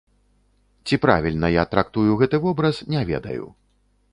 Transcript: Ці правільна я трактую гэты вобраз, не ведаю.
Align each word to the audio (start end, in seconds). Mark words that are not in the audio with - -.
Ці 0.87 0.97
правільна 1.03 1.51
я 1.55 1.65
трактую 1.73 2.11
гэты 2.23 2.43
вобраз, 2.47 2.75
не 2.95 3.05
ведаю. 3.11 3.45